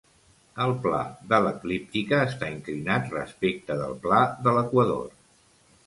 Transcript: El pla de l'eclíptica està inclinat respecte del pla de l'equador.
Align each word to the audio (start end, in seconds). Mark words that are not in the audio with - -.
El 0.63 0.71
pla 0.85 1.01
de 1.33 1.39
l'eclíptica 1.47 2.23
està 2.29 2.51
inclinat 2.55 3.15
respecte 3.19 3.81
del 3.85 3.97
pla 4.07 4.27
de 4.49 4.59
l'equador. 4.61 5.11